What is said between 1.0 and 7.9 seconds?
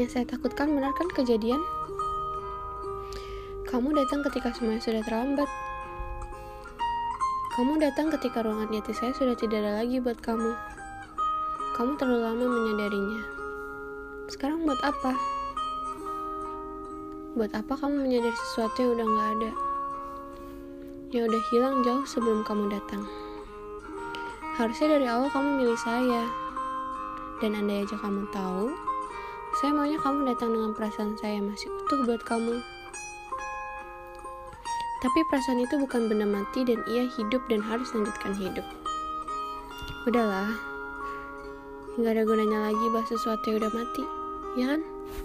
kejadian? Kamu datang ketika semuanya sudah terlambat. Kamu